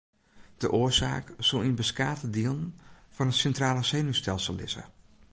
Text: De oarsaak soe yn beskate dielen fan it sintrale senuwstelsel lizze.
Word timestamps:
De 0.61 0.69
oarsaak 0.79 1.27
soe 1.47 1.61
yn 1.67 1.79
beskate 1.81 2.27
dielen 2.35 2.65
fan 3.15 3.31
it 3.31 3.39
sintrale 3.41 3.83
senuwstelsel 3.91 4.55
lizze. 4.59 4.83